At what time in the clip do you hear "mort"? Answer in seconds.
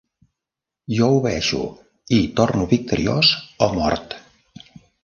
3.79-4.21